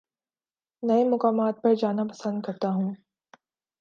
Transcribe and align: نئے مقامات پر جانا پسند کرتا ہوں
نئے 0.83 1.03
مقامات 1.03 1.61
پر 1.61 1.73
جانا 1.73 2.03
پسند 2.03 2.41
کرتا 2.41 2.69
ہوں 2.69 2.93